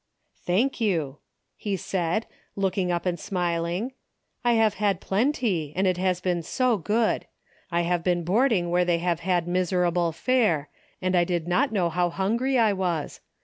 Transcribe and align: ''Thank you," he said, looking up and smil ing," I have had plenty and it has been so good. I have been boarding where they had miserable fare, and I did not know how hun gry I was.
''Thank 0.47 0.81
you," 0.81 1.19
he 1.55 1.77
said, 1.77 2.25
looking 2.55 2.91
up 2.91 3.05
and 3.05 3.19
smil 3.19 3.69
ing," 3.71 3.91
I 4.43 4.53
have 4.53 4.73
had 4.81 4.99
plenty 4.99 5.73
and 5.75 5.85
it 5.85 5.97
has 5.97 6.19
been 6.21 6.41
so 6.41 6.75
good. 6.75 7.27
I 7.69 7.81
have 7.81 8.03
been 8.03 8.23
boarding 8.23 8.71
where 8.71 8.83
they 8.83 8.97
had 8.97 9.47
miserable 9.47 10.11
fare, 10.11 10.69
and 11.03 11.15
I 11.15 11.23
did 11.23 11.47
not 11.47 11.71
know 11.71 11.91
how 11.91 12.09
hun 12.09 12.35
gry 12.35 12.55
I 12.55 12.73
was. 12.73 13.19